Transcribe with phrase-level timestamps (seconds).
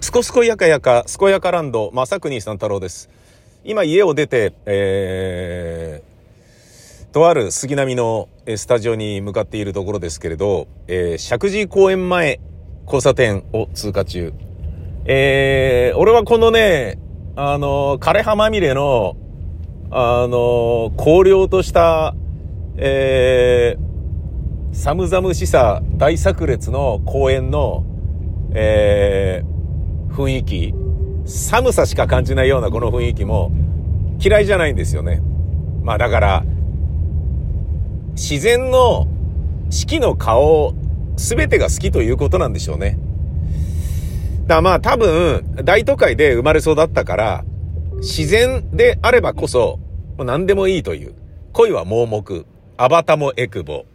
[0.00, 3.08] すこすこやかやか、すこやかランド、まさくにさん太郎です。
[3.64, 12.40] 今家を出て、えー、とある杉並のスタジオに向かっているところですけれど、えー、石神井公園前
[12.84, 14.32] 交差点を通過中。
[15.06, 16.98] えー、俺はこのね、
[17.34, 19.16] あの、枯葉まみれの、
[19.90, 22.14] あの、荒涼とした、
[22.76, 27.84] えー、寒々しさ大炸裂の公園の、
[28.52, 29.55] えー、
[30.16, 30.74] 雰囲気、
[31.26, 33.52] 寒さしか感じないようなこの雰囲気も
[34.18, 35.20] 嫌いじゃないんですよね。
[35.82, 36.44] まあだから、
[38.12, 39.06] 自然の
[39.70, 40.74] 四季の顔
[41.16, 42.98] 全てが好きということなんでしょうね。
[44.46, 47.44] だからまあ多分大都会で生まれ育ったから
[47.96, 49.78] 自然であればこそ
[50.18, 51.14] 何でもいいという。
[51.52, 52.46] 恋は盲目、
[52.76, 53.86] アバタもエクボ、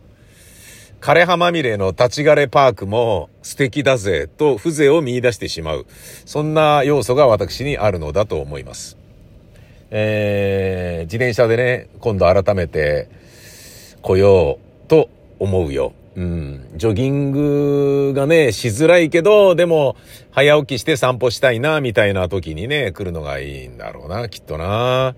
[1.02, 5.88] 枯葉まみれの立ち枯れパークも素敵だぜと風情を見出してしまう。
[6.26, 9.00] そんな要素が私にあるのだと思います。
[9.90, 13.10] えー、自転車でね、今度改めて
[14.04, 15.94] 来ようと思うよ。
[16.16, 16.70] うん。
[16.76, 19.96] ジョギングがね、しづらいけど、でも、
[20.29, 25.16] 早起きして散歩したいな、みたいな時にね、来るのがいいんだろうな、きっとな。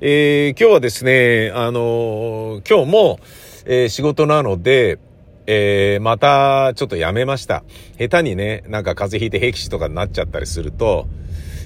[0.00, 3.20] えー、今日はですね、あのー、今日も、
[3.66, 4.98] えー、仕事なので、
[5.46, 7.64] えー、またちょっとやめました。
[7.98, 11.06] 下手にね、なんか風邪ひいて僻死とかになっちゃったりすると、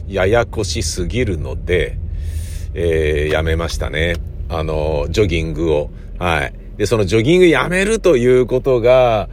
[0.09, 1.99] ややこしすぎるので、
[2.75, 4.17] えー、やめましたね。
[4.49, 5.91] あの、ジョギングを。
[6.19, 6.55] はい。
[6.77, 9.29] で、そのジョギングやめるということが、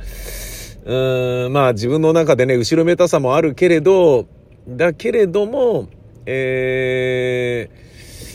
[0.86, 4.26] うーん、まあ自分の中でね、後ろめたさもあるけれど、
[4.68, 5.88] だけれども、
[6.26, 7.70] え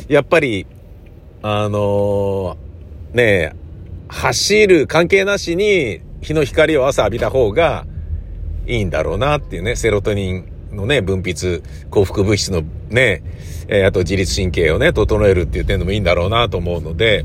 [0.09, 0.67] ー、やっぱり、
[1.43, 3.62] あのー、ね
[4.13, 7.87] 走る関係なしに日の光を朝浴びた方が
[8.67, 13.23] いいんだろうなっていうね、セロトニンのね、分泌、幸福物質のね、
[13.69, 17.25] えー、あと自律神経をね、整えるっていう点でもいいんだろうなと思うので、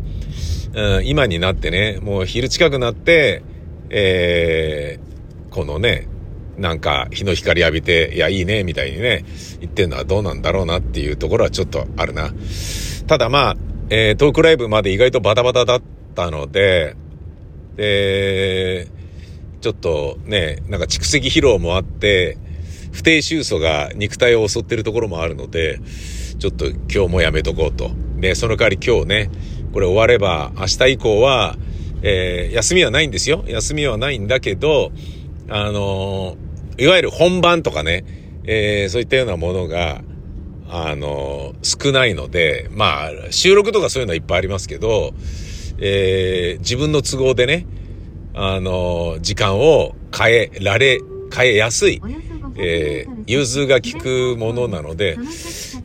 [0.73, 3.43] うん、今になってね、もう昼近くなって、
[3.89, 6.08] えー、このね、
[6.58, 9.25] なんか日の光浴びて、いや、いいね、みたいにね、
[9.59, 12.31] 言ってんのはどうなんだろうなっていうところはちょっとあるな。
[13.08, 13.55] ただまあ、
[13.89, 16.95] えー、トークライブまで意外とバタバタだったたので、
[17.76, 18.88] で、
[19.61, 22.39] ちょっとね、なんか蓄積疲労もあって、
[22.92, 25.80] 不定収素が肉体を襲ってるところもあるので、
[26.39, 27.92] ちょっと今日もやめとこうと。
[28.17, 29.32] で、その代わり今日ね、
[29.72, 31.55] これ終われば明日以降は、
[32.02, 33.44] えー、休みはないんですよ。
[33.48, 34.92] 休みはないんだけど、
[35.49, 38.04] あのー、いわゆる本番とかね、
[38.44, 40.02] えー、そういったようなものが、
[40.70, 45.14] あの少ないので、まあ、収録とかそういうのはいっぱいありますけど、
[45.80, 47.65] えー、自分の都合でね、
[48.33, 50.99] あの、時間を変えられ、
[51.36, 52.02] 変えやすい、
[52.55, 55.17] えー、融通が利くものなので、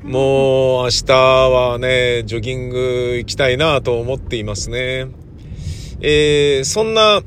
[0.03, 5.09] もう明日はね、ジョギング行きたいなと思っていますね。
[6.01, 7.23] えー、そんな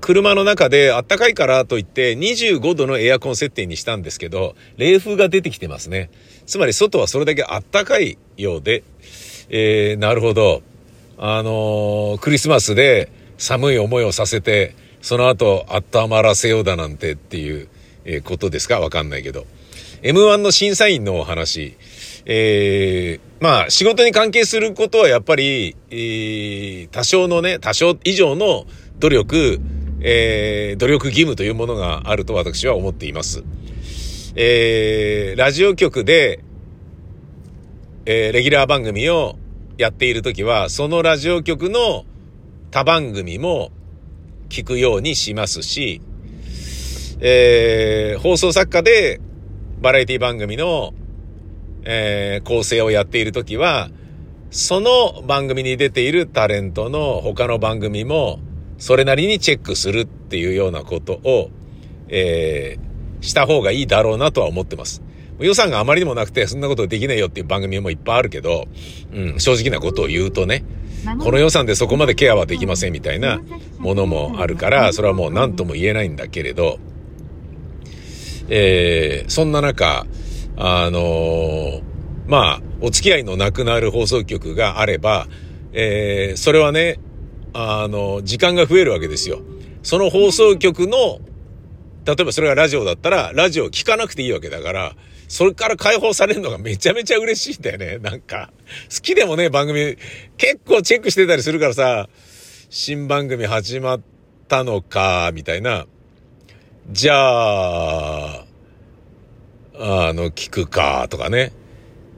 [0.00, 6.10] 車の中であったかいからといって25度のエアコン設定にしたんですけど、冷風が出てきてますね。
[6.46, 8.82] つまり外はそれだけあったかいようで、
[9.50, 10.62] えー、なるほど。
[11.18, 17.68] あのー、クリスマスで寒い思いをさせて、その後温まらせようだなんてっていう、
[18.04, 18.80] え、ことですか？
[18.80, 19.44] わかんないけど。
[20.02, 21.76] M1 の審査員のお話。
[22.24, 28.66] えー、まあ仕事に関係することはやっぱり、えー、多少のね、多少以上の
[28.98, 29.60] 努力、
[30.00, 33.42] えー、努力義務というものがあると私は思っています。
[34.36, 36.44] えー、ラジオ局で、
[38.06, 39.36] えー、レギュラー番組を
[39.78, 42.04] やっているときは、そのラジオ局の
[42.72, 43.70] 他番組も
[44.48, 46.02] 聞くようにしますし、
[47.20, 49.20] えー、放送作家で
[49.80, 50.94] バラエティ番組の、
[51.84, 53.88] えー、構成をやっているときは、
[54.50, 58.40] その番組に出ているタレントの他の番組も、
[58.78, 61.50] それなりにチェックするっていうようなことを、
[62.08, 65.02] えー、した方がいいだろうなとは思ってます。
[65.40, 68.66] 予算があまりにもなくて、そんなことできないよっていう番組もいっぱいあるけど、
[69.12, 70.64] うん、正直なことを言うとね、
[71.20, 73.40] この予算でそこまでケアはできませんみたいな
[73.78, 76.78] ものもあるから、それはもう何とも言えないんだけれど、
[78.48, 80.06] えー、そんな中、
[80.56, 81.82] あのー、
[82.26, 85.28] まあ、お付き合いのなくなる放送局があれば、
[85.72, 86.98] えー、それはね、
[87.52, 89.40] あの、時間が増えるわけですよ。
[89.82, 91.20] その放送局の、
[92.04, 94.96] 例えばそれがラジオだったら、ラジオ聞かなくていいわけだから、
[95.28, 97.98] それから解放されるのがめちゃめちゃ嬉しいんだよね。
[97.98, 98.50] なんか、
[98.92, 99.96] 好きでもね、番組、
[100.38, 102.08] 結構チェックしてたりするからさ、
[102.70, 104.00] 新番組始まっ
[104.48, 105.86] たのか、みたいな。
[106.90, 108.46] じゃあ、
[109.74, 111.52] あの、聞くか、とかね。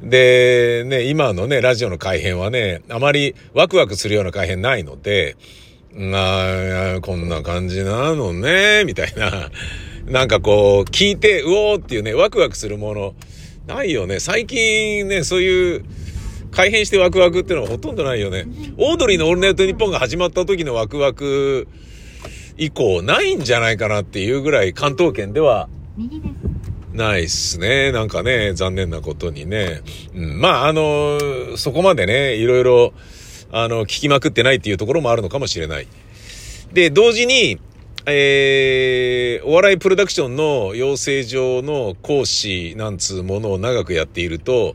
[0.02, 5.36] で、ね、今のね、ラジオの改編はね、あまりワクワクするような改編ないので、
[6.14, 9.50] ああ、こんな感じなのね、みたいな。
[10.10, 13.14] なんかこう、聞いて、うおーっていうね、ワクワクするもの、
[13.66, 14.18] ないよね。
[14.18, 15.84] 最近ね、そういう、
[16.50, 18.46] 改変してワクワクっていうのはほとんどないよね。
[18.76, 21.68] オードリーのオールナイトニッポンが始まった時のワクワク
[22.58, 25.68] 以降ないんじゃないかなっていうぐらい関東圏では
[26.92, 27.92] ないっすね。
[27.92, 29.82] なんかね、残念なことにね。
[30.12, 32.92] うん、まあ、あの、そこまでね、いろいろ、
[33.52, 35.86] あの、聞きまくってないっていうところもあるのかもしれない。
[36.72, 37.60] で、同時に、
[38.12, 44.74] えー、お笑いプロダクションの養成所の講師なんつうものを長くやっていると、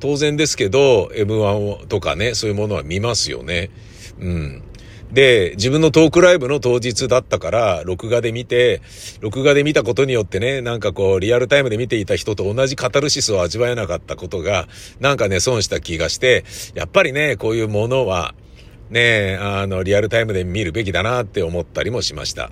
[0.00, 3.70] 当然ですけど、M1 とかね、そういうものは見ますよね。
[4.20, 4.62] うん。
[5.12, 8.82] で、自分のトークライブの当日だったから、録画で見て、
[9.20, 14.68] 録画で見たことによってね、なんかこう、リアルタイムで見ていた人と同じカタルシスを味わえなかったことが、
[14.98, 16.44] なんかね、損した気がして、
[16.74, 18.34] やっぱりね、こういうものは、
[18.90, 22.50] ね、あの、リアルタイムで見るべきだなって思ったりもしました。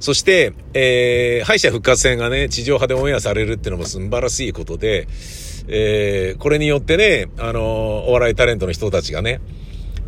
[0.00, 5.06] そして、えー、敗者復活戦がね、地上波でオンエアされるっていうのも素晴らしいことで、
[5.68, 9.40] えー、これによってね、あの、お笑いタレントの人たちがね、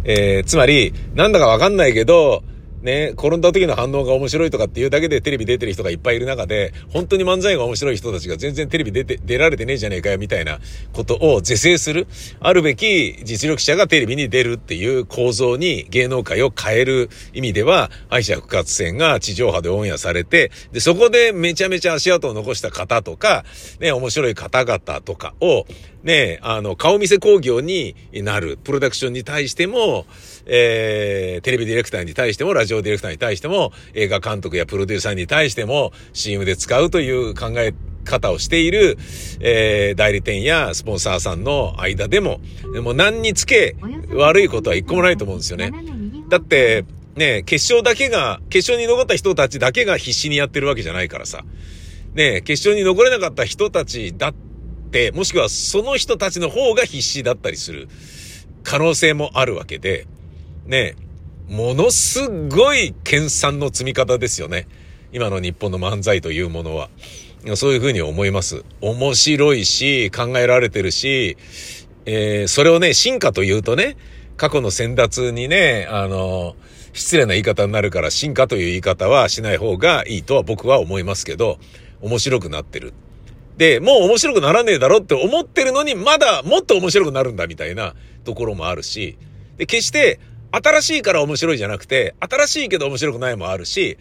[0.04, 2.42] えー、つまり、なんだかわかんないけど、
[2.84, 10.60] ね、転んだ時の反応が面白いとかっていうだけでテレビ出てる人がいっぱいいる中で、本当に漫才が面白い人たちが全然テレビ出て、出られてねえじゃねえかよみたいな
[10.92, 12.06] ことを是正する、
[12.40, 23.46] あるべき実力者がテレビに出るっていう構造に芸能界を変える意味では、敗者復活戦が地上波でオンエアされて、で、そこでめちゃめちゃ足跡を残した方とか、
[23.80, 25.64] ね、面白い方々とかを、
[26.04, 30.04] ね、あの、顔見せ工業になる、プロダクションに対しても、
[30.44, 37.72] えー、テレビディレクターに対しても、ラジオディレクターに対しても、映画監督やプロデューサーに対しても、CM で使うという考え
[38.04, 38.98] 方をしている、
[39.40, 42.40] えー、代理店やスポンサーさんの間でも、
[42.74, 43.74] でも何につけ
[44.10, 45.72] 悪いことは一個もないと思うんですよね。
[46.28, 46.84] だって、
[47.16, 51.44] ね、決勝だけが、決勝に残った人たちだけが必死にやってるわけじゃないからさ。
[52.14, 54.34] ね、決勝に残れなかった人たちだっ
[54.94, 57.88] て、もしくはその人たちの方が必死だったりする
[58.62, 60.06] 可能性もあるわけで、
[60.66, 60.94] ね、
[61.48, 64.68] ものすごい研鑽の積み方ですよね。
[65.12, 66.88] 今の日本の漫才というものは。
[67.56, 68.64] そういうふうに思います。
[68.80, 71.36] 面白いし、考えられてるし、
[72.06, 73.96] えー、それをね、進化というとね、
[74.38, 76.56] 過去の先達にね、あの、
[76.94, 81.58] 失礼な言い方になるから進化という言い方はしない方がいいとは僕は思いますけど、
[82.00, 82.94] 面白くなってる。
[83.56, 89.16] で、もう面白くならねえだろって思ってるのに、まだもっと面白くなるんだみたいなところもあるし、
[89.56, 90.18] で、決して
[90.50, 93.98] 新しいから面白いじゃなくて、新しいけど面白くないもあるし、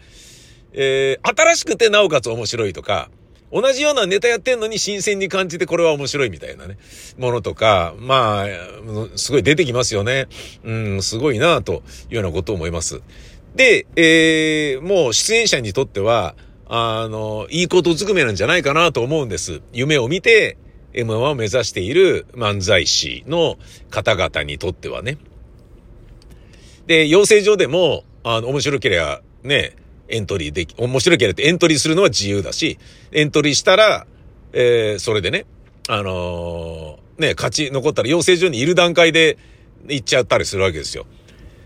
[0.72, 3.10] えー、新しくてなおかつ面白いとか、
[3.52, 6.76] 同じようなネタやってんのに新鮮に感じてこれは面白いみたいなね、
[7.18, 8.46] ものとか、まあ、
[9.16, 10.26] すごい出てきますよね。
[10.64, 13.00] うん、すごいなというようなことを思います。
[13.54, 16.34] で、えー、もう出演者にとっては、
[16.68, 19.60] あの、いいことずくめなんじゃないかなと思うんです。
[19.72, 20.56] 夢を見て
[20.94, 23.56] M1 を目指している漫才師の
[23.90, 25.18] 方々にとってはね。
[26.86, 29.76] で、養成所でも、あの、面白ければ、ね、
[30.08, 32.78] エントリーでき、面白ければエントリーするのは自由だし、
[33.12, 34.06] エントリーしたら、
[34.52, 35.46] えー、それでね、
[35.88, 39.38] あのー、ね、勝ち残ったら養成所にいる段階で
[39.88, 41.06] 行っちゃったりするわけですよ。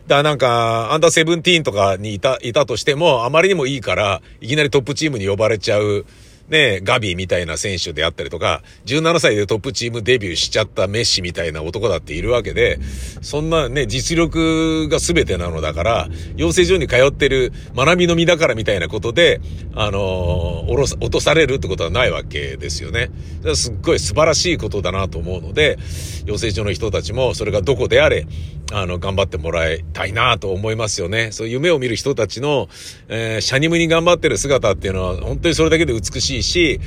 [0.09, 6.07] だなんか、アンダーセブンティーンとかにいた、いたとしても、あまりにもいいから、いきなりトップチームに呼ばれちゃう
[6.49, 12.79] ね、ガビーみたいな選手であったりとか、17歳でトップチームデビューしちゃったメッシみたいな男だっているわけで、
[13.21, 19.41] そんなね、実力が全てなのだから、養成所に通ってる学びの身だからみたいなことで、
[19.75, 23.11] あのー、落とされるってことはないわけですよね。
[23.55, 25.79] すっごい素晴らしいことだなと思うので、
[26.25, 28.27] 養成所の人たちもそれがどこであれ、
[28.73, 31.33] あの、頑張ってもらいたいなと思いますよね。
[31.33, 32.69] そう夢を見る人たちの、
[33.09, 36.81] えー、シャニムに頑張ってる姿っていうのは、本当にそれだけで美しいし、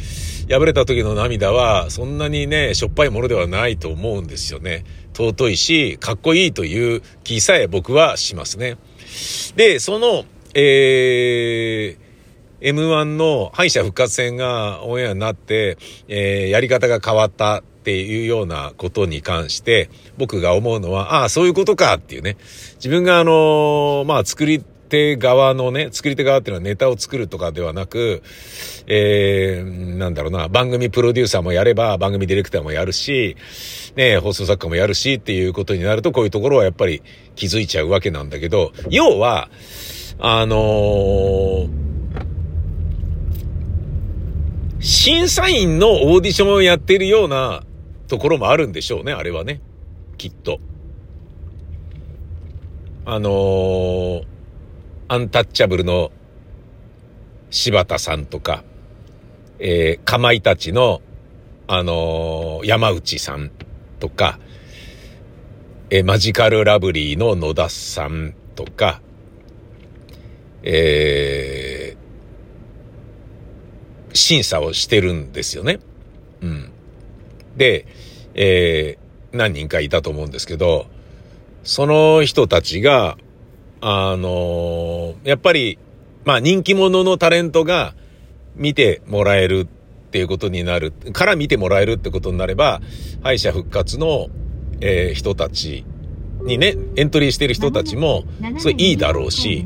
[0.49, 4.83] 敗れた時の涙は、そんなにね、しょっぱいものではないと思うんですよね。
[5.13, 8.77] 尊いし、かっこいいという気さえ僕はしますね。
[9.55, 12.11] で、その、えー、
[12.61, 22.37] M1 の敗者復活戦がオンエアになって、えー、やり方が変わったっていうようなことに関して、僕が思うのは、ああ、そういうことかっていうね。
[22.75, 28.21] 自分があの、まあ、作り手側のね、作り手側っていうのはネタを作るとかではなく、
[28.85, 33.35] えー、なんだろうな、番組プロデューサーもやれば、番組ディレクターもやるし、
[33.95, 37.01] ね、放送作家もやるしっていうことになると、こういうところはやっぱり
[37.35, 39.49] 気づいちゃうわけなんだけど、要は、
[40.19, 41.91] あのー
[44.83, 47.63] 審査員のオーディションをやっているような
[48.11, 49.61] ところもあるんでしょうね、あれはね。
[50.17, 50.59] きっと。
[53.05, 54.25] あのー、
[55.07, 56.11] アンタッチャブルの
[57.51, 58.65] 柴田さんとか、
[59.59, 61.01] えー、かまいたちの、
[61.67, 63.49] あのー、山内さん
[64.01, 64.39] とか、
[65.89, 68.99] えー、マジカルラブリーの野田さんとか、
[70.63, 75.79] えー、審査をしてるんですよね。
[76.41, 76.71] うん。
[77.55, 77.85] で、
[78.33, 80.87] えー、何人かいたと思うんですけど、
[81.63, 83.17] その人たちが、
[83.81, 85.77] あのー、やっぱり、
[86.25, 87.93] まあ人気者のタレントが
[88.55, 89.65] 見てもらえるっ
[90.11, 92.81] ていうことになる、から見てもらえるってことになれば、
[93.23, 94.27] 敗者復活の、
[94.81, 95.85] えー、人たち
[96.43, 98.23] にね、エントリーしてる人たちも、
[98.57, 99.65] それいいだろうし、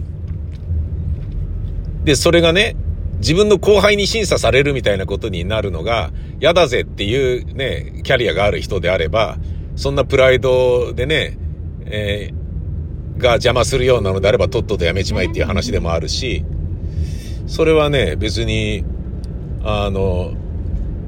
[2.03, 2.75] で、それがね、
[3.19, 9.37] 自分の後輩に審査されるみたいなことになるのが嫌だぜっていうね、キャリアがある人であれば、
[9.75, 11.37] そんなプライドでね、
[11.85, 16.45] えー、が邪魔するようなのであればとっととやめちまいっていう話でもあるし、
[17.47, 18.83] それはね、別に、
[19.63, 20.33] あの、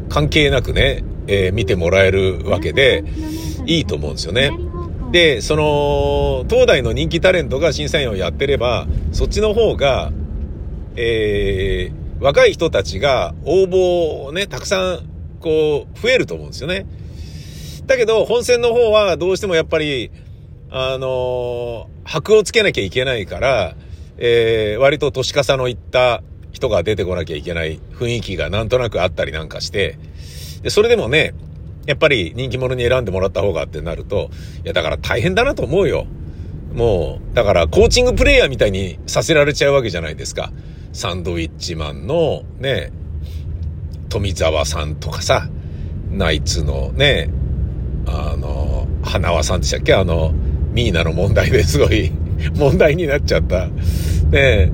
[0.10, 3.04] 関係なくね、えー、見てもらえるわけで、
[3.66, 4.52] いいと思うんですよね。
[5.12, 10.12] で、その、東大の人気タレントが審査員をやってれば、そっちの方が、
[10.98, 16.86] えー、若い人たちが応募をね、たくさん、こう、増えると思うんですよね。
[17.86, 20.12] だけど、本戦の方はどうしてもやっぱり、
[20.72, 23.76] あのー、箔をつけなきゃいけないから、
[24.18, 30.00] えー、割と年かさのいった人が出てこなきゃいけない雰囲気がなんとなくあったりなんかして、
[30.64, 31.36] で、それでもね、
[31.86, 34.32] やっぱり人気者に選んでもらった方がってなると、
[34.66, 36.08] いやだから大変だなと思うよ。
[36.78, 40.52] もう、だからコーチングプレイヤーみたいにさせられちゃうわけじゃないですか。
[40.94, 42.92] サンドウィッチマンのね、
[44.10, 45.50] 富澤さんとかさ、
[46.12, 47.32] ナイツのね、
[48.06, 49.96] あの、花輪さんでしたっけ？
[49.96, 50.34] あの、
[50.72, 52.12] ミーナの問題ですごい
[52.56, 53.68] 問題になっちゃった、
[54.30, 54.72] ね、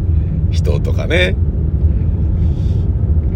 [0.51, 1.37] 人とかね。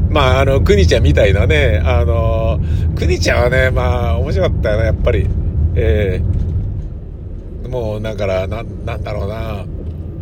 [0.10, 2.60] まあ、あの、くにちゃんみたいなね、あの、
[2.96, 5.28] くにちゃんはね、まあ、面白かったよね、やっぱり。
[5.76, 6.37] えー、
[7.68, 9.66] もう、だから、な、なんだろうな。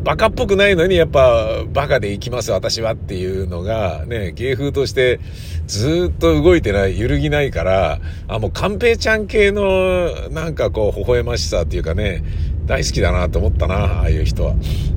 [0.04, 5.20] バカっぽくないのに、やっぱ、バカで行きます、私はっていうのが、ね、芸風として
[5.66, 12.24] ずっと動いてない、揺るぎないから、あ、もう、寛平ちゃん系の、なんかこう、微笑ましさっていうかね、
[12.68, 14.54] 大好きだなと思ったな、ああいう人は。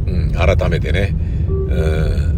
[0.07, 1.15] うん、改めてね。
[1.49, 2.38] うん。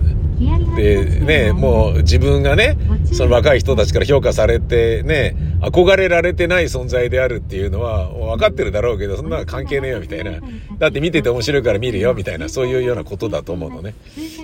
[0.77, 2.77] で、ね、もう自分がね、
[3.13, 10.33] その若い人たちから評価されてね、憧れられてない存在であるっていうのは分かってるだろうけど、そんな関係ねえよみたいな。
[10.79, 13.95] だって見てて面白いから見るよみたいな、そういうようなことだと思うのね。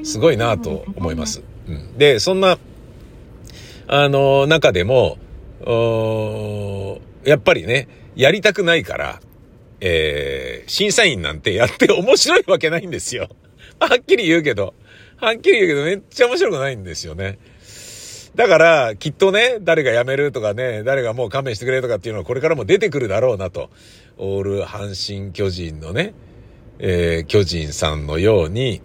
[0.05, 1.43] すごいなと思います。
[1.69, 1.97] うん。
[1.97, 2.59] で、そんな、
[3.89, 5.17] あの、中でも、
[7.25, 9.21] やっぱりね、やりたくないから、
[9.81, 13.29] えー、審査員なんてやって面白いわけないんですよ。
[13.79, 14.75] はっきり言うけど。
[15.17, 17.39] はっきり言うけどめっちゃ面白くないんですよね。
[18.35, 23.71] だから、きっとね、誰が辞めるとかね、誰がもう勘弁してくれとかっていうのはこれからも出てくるだろうなと。
[24.19, 26.15] オール阪神巨人のね、
[26.79, 28.83] えー、巨人さんのように、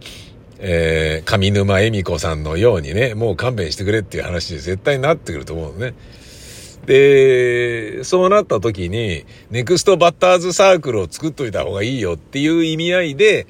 [0.59, 5.93] えー、上沼恵美子さんのようにね、もう勘弁してくれっていう話で絶対になってくると思うのね。
[6.85, 13.47] で、そうなった時に、ネクストバッターズサークルを作っといた方がいいよっていう意味合いで、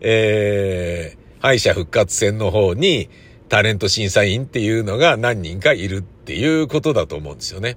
[0.00, 3.08] えー、敗者復活戦の方に
[3.48, 7.76] タレント審査員っていうのが何人かいるっていうことだと思うんですよね。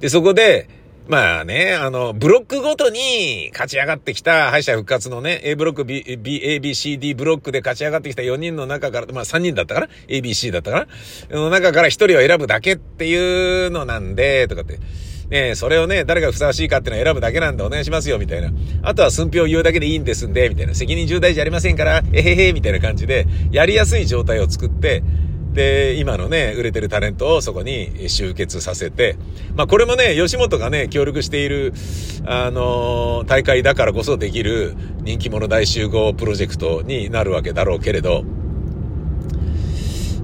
[0.00, 0.68] で、そこで、
[1.08, 10.86] まあね、あの、ブロックごとに勝ち上がってきた敗者復活のね、A ブロック B、B、A、B、C、D ブロックで勝ち上がってきた4人の中から、まあ3人だったかな ?A、B、C だったか
[11.30, 11.36] な？
[11.38, 14.78] の中から1人を選ぶだけっていうのなんで、とかって。
[15.30, 18.50] ねそれをね、誰がふさわしいかっていうのを選ぶだけなんでお願いしますよ、みたいな。
[18.82, 20.74] あとは寸評を言うだけでいいんですんで、みたいな。
[20.74, 25.02] 責任重大じゃありませんから、えへへ、みたいな感じで、やりやすい状態を作って、
[25.58, 29.16] で、今のね、売れてるタレントをそこに集結させて、
[29.56, 31.74] まあこれもね、吉本がね、協力している、
[32.26, 38.22] あのー、大会だからこそできる人気者大集合プロジェクトになるわけだろうけれど、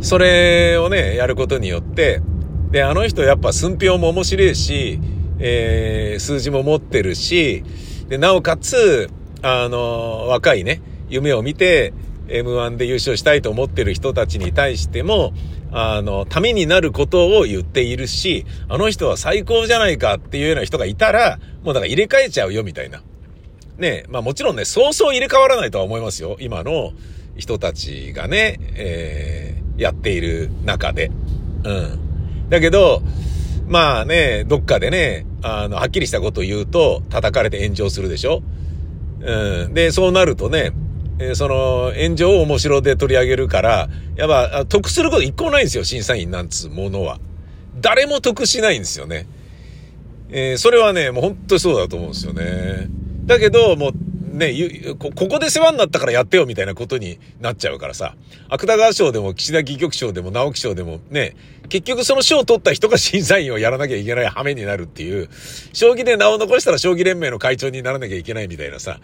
[0.01, 2.23] それをね、やることによって、
[2.71, 5.01] で、あの人やっぱ寸評も面白いし、
[5.41, 7.65] えー、数字も持ってるし、
[8.07, 9.11] で、なおかつ、
[9.43, 11.93] あのー、若いね、夢を見て、
[12.29, 15.33] M1 で優勝したいと思ってる人たちに対しても、
[15.73, 23.03] あの、ためになることを言っているし、あの人は最高じゃないかっていうような人がいたら、もうだから入れ替えちゃうよみたいな。
[23.77, 26.37] ねまあもちろんね、そうそう入れ替わらないとは思いますよ。
[26.39, 26.93] 今の
[27.37, 31.11] 人たちがね、えー、やっている中で。
[31.65, 31.73] うん。
[31.73, 31.99] だか
[32.51, 33.03] だけど、
[33.67, 38.43] まあね、どっかでね、あの、はっきりしたことを言うと、叩かれて炎上するでしょ
[39.21, 39.75] うん。
[39.75, 40.73] で、そうなるとね、
[41.19, 47.19] えその、炎上を面白で取り上げるから、やっぱ、得すること一個もないんですよ、審査員なんつうものは。
[47.81, 49.27] 誰も得しないんですよね。
[50.31, 52.89] えー、それはね、もう本当にそうだと思うんですよね。
[53.27, 54.53] だけど、もう、ね、
[54.99, 58.17] こ、ここで世話になったからやってよみたいなことになっちゃうからさ。
[58.49, 61.37] 芥川賞でも岸田戯曲賞でも直木賞でもね、
[61.69, 65.29] 結局その賞を取った人が 審査員をやらなきゃいけない羽目になるっていう、
[65.73, 68.99] 将棋で名を残したら将棋連盟の会長にならなきゃいけないみたいなさ。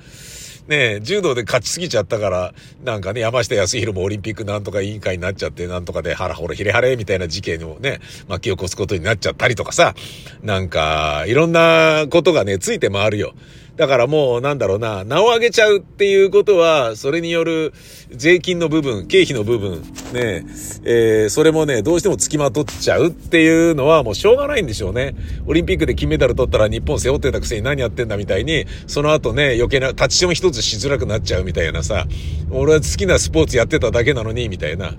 [0.68, 9.94] ね柔道で勝ちすぎちゃったから、なんかね、山下康弘もオリンピックなんとか委員会になっちゃって、なんとかでハラホラヒレハレみたいな事件をね、巻き起こすことになっちゃったりとかさ、
[10.42, 13.34] なんか、いろんなことがね、ついて回るよ。
[13.80, 17.72] だからもうなんだろうな、名を上げちゃうっていうことは、それによる
[18.10, 19.80] 税金の部分、経費の部分、
[20.12, 20.44] ね、
[20.84, 25.14] えー、それもね、どうしても付きまとっちゃうっていうのはもうしょうがないんでしょうね。
[25.46, 32.04] オリンピックで金メダル取ったら日本背負ってたくせに何やってんだみたいに、その後ね、余計な、立ちション一つしづらくなっちゃうみたいなさ、
[32.50, 34.92] 俺は好きなスポーツやってただけなのに、みたいな。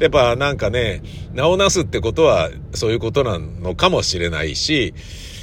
[0.00, 1.00] やっぱなんかね、
[1.32, 4.92] 名をなすってことはそういうことなのかもしれないし、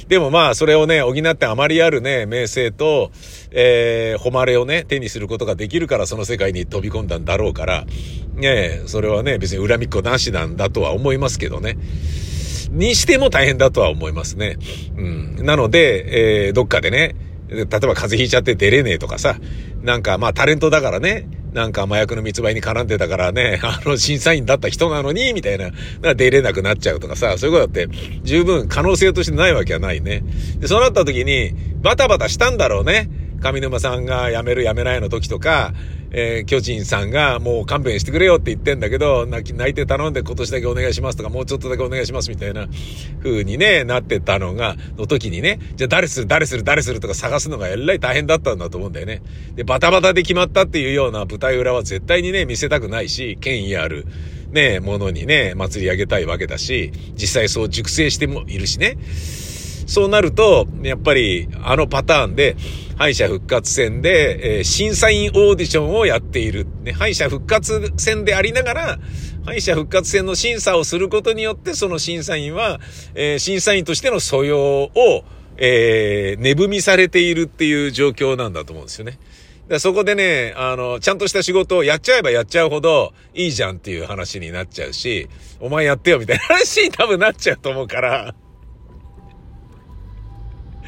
[0.08, 3.10] でもまあ、それをね、補ってあまりあるね、名声と、
[3.50, 7.84] えー、誉れをね、手にすることができるから、その世界に飛び込んだんだろうから、
[8.34, 11.76] ねそれはね、別に恨みっこなしなんだとは思いますけどね。
[12.70, 14.58] にしても大変だとは思いますね。
[14.96, 15.36] うん。
[15.44, 17.16] なので、えー、どっかでね、
[17.48, 19.36] 例えば風邪ひいちゃって出れねえとかさ、
[19.82, 25.70] なんかまあタレントだからね、なんか麻薬の密売に絡んでたからね、 あの審査員だった人なのに、みたいな、
[26.02, 30.22] な出れなくなっちゃうとかさ、そういうことだって十分可能性としてないわけはないね。
[30.58, 33.08] で、そうなった時に、バタバタしたんだろうね。
[33.40, 35.72] 上沼さんが辞める辞めないの時とか、
[36.18, 42.66] えー、巨人さんがもう勘弁してくれよって言ってんだけど、泣き、泣いて頼んで今年だけお願いしますとか、もうちょっとだけお願いしますみたいな
[43.22, 49.20] 風にね、なってたのが、の時にね、じゃあ誰する、誰する、誰するとか探すのがえらい大変だったんだと思うんだよね。
[49.56, 54.06] で、バタバタで決まったっていうような舞台裏は絶対にね、見せたくないし、権威ある、
[54.52, 58.96] ね、ものにね、祭り上げたいわけだし、実際そう熟成してもいるしね。
[59.86, 62.56] そうなると、やっぱりあのパターンで、
[62.96, 66.66] 敗者復活戦で、えー、審査員オーディションをやっている。
[66.82, 68.98] ね、敗者復活戦でありながら、
[69.44, 72.80] 敗者復活戦の審査をすることによって、その審査員は、
[73.14, 75.24] えー、審査員としての素養を、
[75.58, 79.18] えー、値踏みされているっていう状況なんだと思うんですよね。
[79.78, 85.28] そこでね、あの、ちゃんとした仕事をやっちゃえばやっちゃうほどいいじゃんっていう話になっちゃうし、
[85.60, 88.34] お前やってよみたいな話に多分なっちゃうと思うから、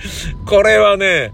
[0.46, 1.32] これはね、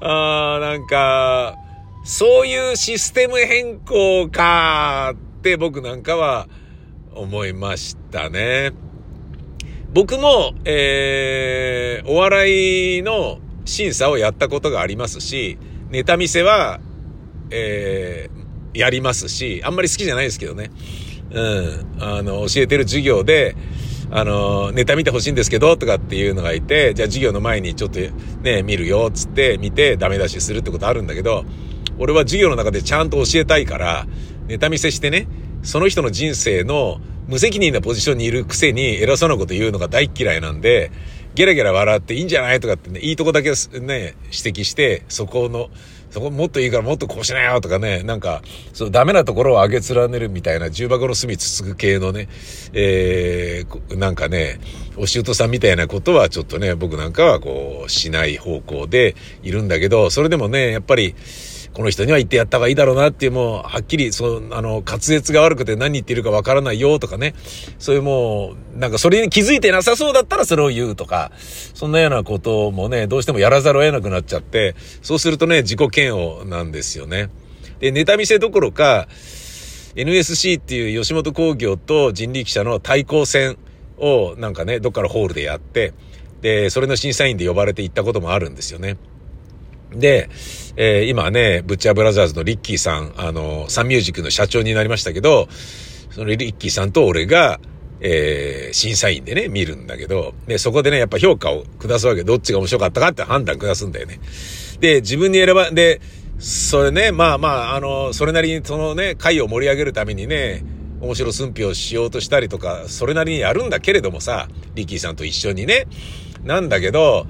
[0.00, 1.56] あなんか、
[2.04, 6.48] そういうシステム変更かって僕なんかは
[7.14, 8.72] 思いましたね。
[9.92, 15.56] 僕も、えー、お笑いの審査をやったことがありますし、
[15.90, 16.80] ネタ見せは、
[17.50, 20.70] えー、やりますし、あんまり好きじゃないですけどね。
[21.30, 21.86] うん。
[22.00, 23.56] あの、教えてる授業で、
[24.16, 27.98] あの、ネタ見てほしいんですけど、とかっていうのがいて、じゃあ授業の前にちょっと
[28.42, 31.44] ね、見るよ、つって見てダメ出しするってことあるんだけど、
[31.98, 34.06] 俺は授業の中でちゃんと教えたいから、
[34.46, 35.26] ネタ見せしてね、
[35.64, 40.92] その人の人生の無責任なポジションにいるくせに偉そうなこと言うのが大嫌いなんで、
[41.34, 43.54] ゲラゲラ笑っていいんじゃないとかってね、いいとこだけね、
[44.26, 45.70] 指摘して、そこの、
[46.14, 48.40] そこもっといいからもっとこうしなよとかね、なんか、
[48.72, 52.28] そのダメなところを上げ連ねるみたいな重箱の隅つつく系のね、
[52.72, 54.60] えー、なんかね、
[54.96, 61.16] お仕事さんみたいなことはちょっとね、僕なんかはこう、しない方向でいるんだけど、それでもね、やっぱり、
[61.74, 67.34] この人には言ってやった方がいいだろうなっていう、もう、はっきり、その、あの、滑舌が悪くて何言ってるかわからないよとかね。
[67.80, 71.32] そういうもう、なんかそれに気づいてなさそうだったらそれを言うとか、
[71.74, 77.30] そんなようなこともね、どうしてもやらざるを得なくなっちゃって、そうするとね、自己嫌悪なんですよね。
[77.80, 79.08] で、ネタ見せどころか、
[79.96, 83.58] NSC っていう吉本興業と人力車の対抗戦
[83.98, 85.92] をなんかね、どっかのホールでやって、
[86.40, 88.96] で、それの審査員で呼ばれて行ったこともあるんですよね。
[89.96, 90.28] で、
[90.76, 95.48] えー、今ね、ブッチャーブラザーズのリッキーさん、あの、サンミュージックの社長になりましたけど、
[96.10, 97.60] そのリッキーさんと俺が、
[98.00, 102.24] えー、審査員でね、見るんだけど、で、そこでね、やっぱ評価を下すわけ。
[102.24, 104.20] どっちが面白かったかって判断下すんだよね。
[104.80, 106.00] で、自分に選ば、で、
[106.38, 110.64] それね、まあまあ、あの、それなりにそのね、会を盛り上げるためにね、
[111.00, 115.86] 面白寸評しようとしたりとか、それなりにやるんだけれどもさ、リッキーさんと一緒にね。
[116.42, 117.26] なんだけど、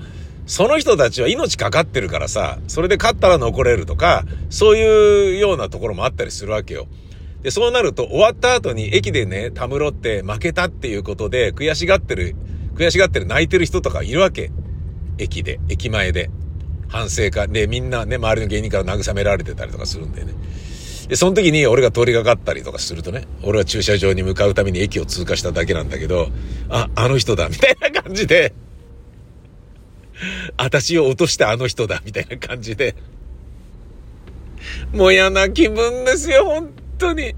[0.47, 6.87] その人たちは命かかってるからさ、それで勝ったら残れるとか、そういうようなところもあったりするわけよ。
[7.43, 12.37] で、そうなると終わった後に駅でね、たむろって負けたっていうことで悔しがってる
[12.75, 14.51] 悔しがってる泣いてる人とかいるわけ。
[15.19, 16.31] 駅で、駅前で。
[16.89, 20.35] 反省会でみんなね、周りの芸人から慰められてたりとかするんだよね。
[21.09, 26.29] で、その時に俺が通りがかったりとかするとね、俺は駐車場に向かうために駅を通過しただけなんだけど、
[26.69, 28.55] あ、あの人だ、みたいな感じで、
[30.57, 32.95] 私を落としたあの人だ、みたいな感じで、
[34.93, 37.35] もう嫌な気分ですよ、本当に。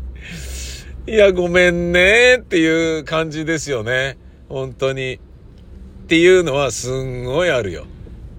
[1.06, 4.18] いや、ごめんね、っていう感じですよね。
[4.48, 5.14] 本当に。
[5.14, 5.18] っ
[6.08, 7.86] ていうのはすんごいあるよ。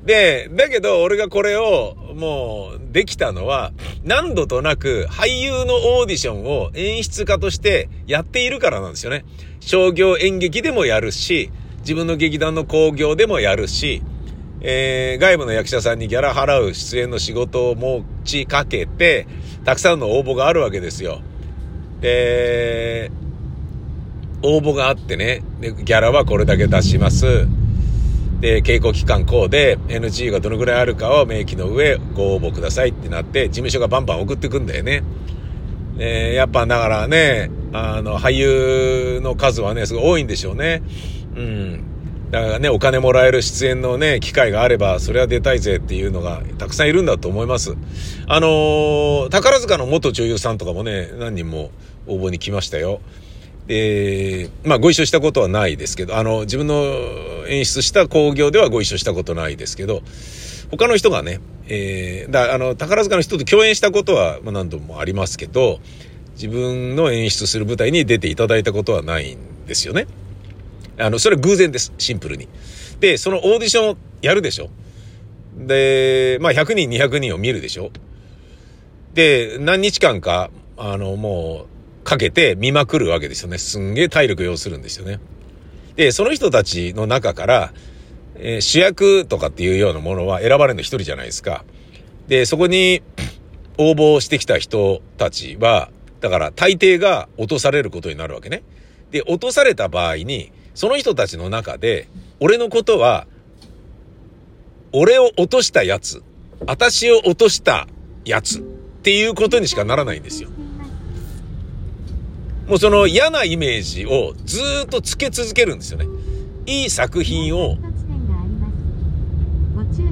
[0.06, 3.74] で、だけど俺がこれをもうできたのは
[4.06, 9.26] 何度となく俳優のオーディションを演出家としてやっているからなんですよね。
[9.60, 14.02] 商業演劇でもやるし、自分の劇団の興行でもやるし、
[14.62, 19.28] えー、外部の役者さんにギャラ払う出演の仕事を持ちかけて、
[19.65, 21.22] たくさんの応募があるわけですよ。
[22.02, 23.12] で、
[24.43, 27.48] 応募があってね、でギャラはこれだけ出します。
[28.39, 35.04] で、稽古期間こうで、NG がどのぐらいあるかを明記の上ご応募くださいってなって、事務所がバンバン送ってくんだよね。
[36.00, 40.84] えー、やっぱだからね、あの、俳優の数はね、すごい多いんでしょうね。
[41.36, 41.84] うん。
[42.32, 47.76] だからね、お金もらえる出演のね、機会があれば、それは出たいぜっていうのがたくさんいるんだと思います。
[48.28, 51.72] あのー、宝塚の元女優さんとかもね、何人も
[52.06, 53.00] 応募に来ましたよ。
[53.68, 56.84] で、まあご一緒したことはないですけど、あの、自分の
[57.48, 60.02] 演出した興行ではご一緒したことないですけど、
[60.70, 65.80] 他の人がね、えー、だあの、宝塚の人と共演したことは何度もありますけど、
[66.34, 70.08] 自分の演出する舞台に出ていただいたことはないんですよね。
[70.98, 71.94] あの、それは偶然です。
[71.98, 72.48] シンプルに。
[73.00, 74.70] で、そのオーディションをやるでしょ
[75.56, 77.92] で、まあ100人、200人を見るでしょ
[79.14, 81.66] で、何日間か、あの、も
[82.04, 83.58] う、かけて見まくるわけですよね。
[83.58, 85.20] すんげえ体力要するんですよね。
[85.98, 87.74] で、その人たちの中から、
[88.36, 91.66] えー、主役とかっていうようなものは選ばれるの一人じゃないですか。
[92.28, 93.02] で、そこに
[93.78, 95.90] 応募してきた人たちは、
[96.22, 98.64] だから大抵が落とされることになるわけね。
[99.12, 102.08] で、落とされた場合に、その人たちの中で、
[102.40, 103.26] 俺のことは、
[104.92, 106.22] 俺を落としたやつ、
[106.68, 107.88] 私を落とした
[108.26, 108.62] やつっ
[109.02, 110.50] ていうことにしかならないんですよ。
[112.68, 116.06] もうその嫌なイメージをずっとつけ続けるんですよね。
[116.68, 117.78] いい作品を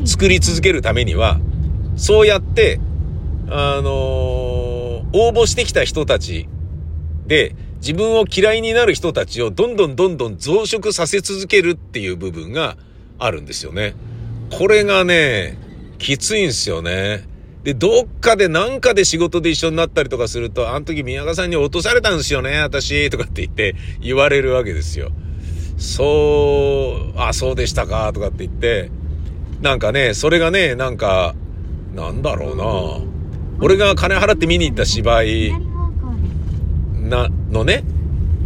[0.04, 1.39] 作り続けるためには、
[1.95, 2.80] そうやって、
[3.49, 6.49] あのー、応募してきた人たち
[7.28, 12.78] で、自分を嫌いになる人たちをどんどんどんどん増殖させ続けるっていう部分が
[13.19, 13.93] あるんですよね。
[14.50, 15.56] これがね、
[16.00, 17.28] きついんですよね。
[17.63, 25.12] で、どっかでなんかで仕事で一緒になったりとかすると、あの時宮川さんに落とされたんですよね、私、とかって言って言われるわけですよ。
[25.78, 28.89] そう、あ、そうでしたか、とかって言って、
[29.62, 31.36] なんかね、それがね、なんか、
[31.93, 35.64] なんだろうな俺が金払って見に行った芝居
[37.09, 37.83] な、のね、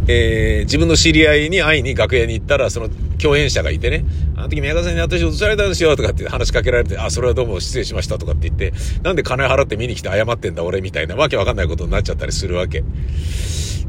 [0.08, 2.88] えー、自分の知り合いに会いに楽屋に行ったら、その
[3.20, 4.04] 共演者がいてね、
[4.36, 12.80] あの時宮川さんに私落とされたんですよとかって話しかけられて、あ、それはどうも失礼しましたとかって言って、なんで金払って見に来て謝ってんだ俺みたいなわけわかんないことになっちゃったりするわけ。
[12.80, 12.90] だか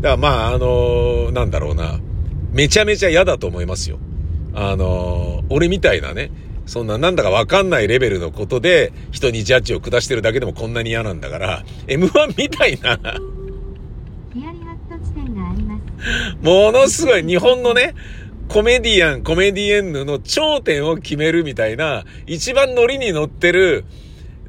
[0.02, 2.00] らまあ、あのー、なんだろうな、
[2.52, 4.00] めちゃめちゃ嫌だと思いますよ。
[4.54, 6.32] あのー、俺みたいなね、
[6.66, 13.00] そんななんだかわかんないレベルのことで人にジャッジを下してるだけでもこんなに嫌なんだから、M1 みたいな
[16.42, 17.96] ものすごい日本のね、
[18.48, 23.86] コメディアン、コメディエンヌの頂点を決めるみたいな、一番ノリに乗ってる、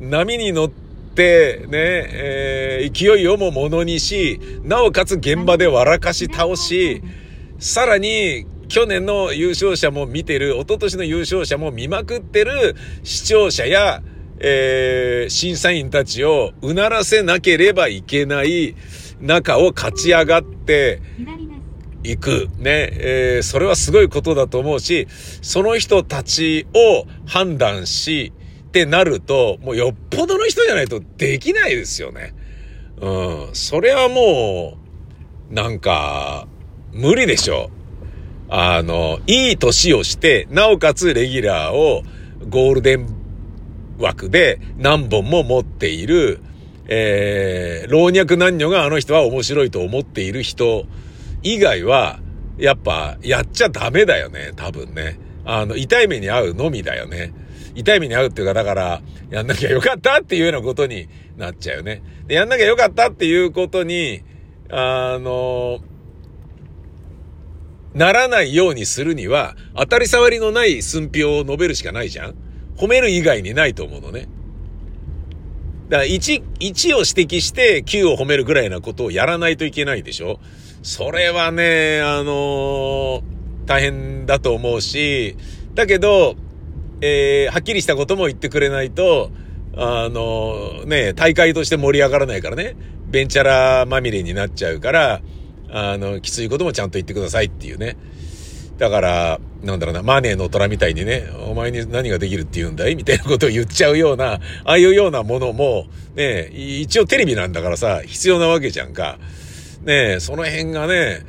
[0.01, 7.03] 波に乗って、ね、えー、勢いをもものにし、なおかつ現場で笑かし倒し、
[7.59, 14.03] さらに、去年の優勝者も見てる、一昨年の優勝者も見まくってる視聴者や、
[14.41, 18.75] えー、審査員たちをうならせなければいけない
[19.21, 21.01] 中を勝ち上がって、
[22.03, 22.49] 行く。
[22.59, 22.91] ね。
[22.93, 25.07] えー、それはすごいことだと思うし、
[25.41, 28.33] その人たちを判断し、
[28.69, 32.35] ってなると、もうよっぽどの人じゃないとできないですよね。
[33.01, 33.55] うん。
[33.55, 34.79] それはも
[35.51, 36.47] う、なんか、
[36.93, 37.71] 無理でしょ。
[38.49, 42.03] あの、いい年をして、なおかつレギュラーを
[42.49, 43.07] ゴールデン
[43.99, 46.41] 枠で何本も持っている、
[46.89, 50.87] えー、老若男女があの人は面白いと思っている人
[51.43, 52.21] 以外は、
[52.59, 55.19] やっぱ、やっちゃダメだよね、多分ね。
[55.45, 57.33] あの、痛い目に遭うのみだよね。
[57.75, 62.03] 痛い目に遭うっていうか、だから、やんなきゃよかったっていうようなことになっちゃうよね。
[62.27, 64.23] で、やんなきゃよかったっていうことに、
[64.71, 65.81] あの、
[67.95, 72.35] ならないようにするには、当たり障りのない寸評を述べるしかないじゃん
[72.77, 74.29] 褒める以外にないと思うのね。
[75.89, 80.41] だから1、1を指摘して9を褒めるぐらいなことをやらないといけないでしょ
[80.83, 83.23] それはね、あのー、
[83.67, 85.37] 大変だと思うし、
[85.75, 86.35] だけど、
[87.01, 89.31] えー、はっきりしたことも言ってくれないと、
[89.77, 95.23] あのー、ね、大会として盛り上がらないからね、ベンチャラまみれになっちゃうから、
[95.71, 97.97] あの、きついこともちゃんと言ってくださいっていうね。
[98.79, 102.97] だから、なんだろうな、マネーの虎みたいにね、お前に何ができるって言うんだい？
[102.97, 109.19] みたいなことを言っちゃうような、ああいうようなものも、ね、一応テレビなんだからさ、必要なわけじゃんか。
[109.85, 111.25] ねその辺がね、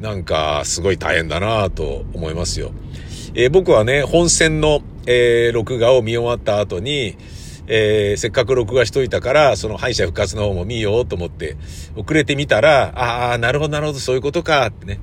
[0.00, 2.72] なんか、すごい大変だなと思いますよ。
[3.34, 7.16] えー、僕はね、本戦の、えー、録画を見終わった後に、
[7.66, 11.56] えー、せっかく録画しといたから、その敗者復活の方も見ようと思って、
[11.96, 15.00] 遅れてみたら、ああ、なるほど、なるほど、そういうことか、ってね。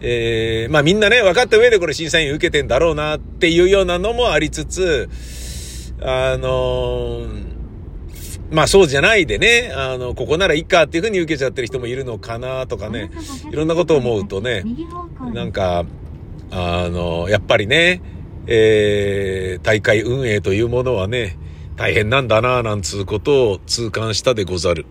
[0.00, 5.08] えー、まあみんなね、分かった上でこれ審査員受けてんだろうなっていうようなのもありつつ、
[6.02, 7.55] あのー、
[8.50, 13.10] まあそうじゃないでね、あの、ここならいいかっていうふうに受けちゃってる人もいるのかなとかね、
[13.50, 14.64] いろんなことを思うとね、
[15.34, 15.84] なんか、
[16.50, 18.00] あの、やっぱりね、
[18.46, 21.36] えー、大会運営というものはね、
[21.76, 24.86] 大変なんだな、なんつうことを痛感したでござる。